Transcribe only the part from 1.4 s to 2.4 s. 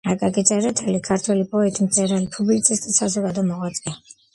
პოეტი, მწერალი,